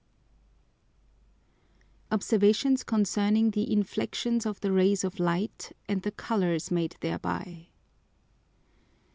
__Observations 2.17 2.83
concerning 2.83 3.51
the 3.51 3.71
Inflexions 3.71 4.47
of 4.47 4.59
the 4.61 4.71
Rays 4.71 5.03
of 5.03 5.19
Light, 5.19 5.73
and 5.87 6.01
the 6.01 6.09
Colours 6.11 6.71
made 6.71 6.95
thereby. 7.01 7.67